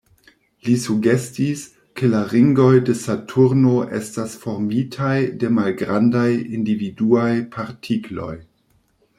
[0.67, 1.65] Li sugestis,
[1.99, 5.13] ke la ringoj de Saturno estas formitaj
[5.45, 6.27] de malgrandaj
[6.61, 8.35] individuaj partikloj.